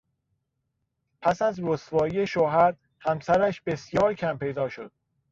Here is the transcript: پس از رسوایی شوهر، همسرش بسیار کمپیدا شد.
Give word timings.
پس 1.21 1.41
از 1.41 1.59
رسوایی 1.63 2.27
شوهر، 2.27 2.75
همسرش 2.99 3.61
بسیار 3.61 4.13
کمپیدا 4.13 4.69
شد. 4.69 4.91